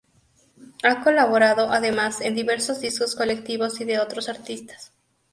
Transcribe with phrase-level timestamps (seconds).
[0.81, 4.91] Ha colaborado, además, en diversos discos colectivos y de otros artistas.